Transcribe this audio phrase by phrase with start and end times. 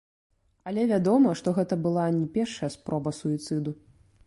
[0.71, 3.79] Але вядома, што гэта была не першая спроба суіцыду.